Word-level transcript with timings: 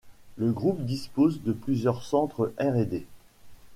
Le 0.37 0.51
groupe 0.51 0.83
dispose 0.83 1.43
de 1.43 1.51
plusieurs 1.51 2.01
centres 2.01 2.53
R&D. 2.59 3.05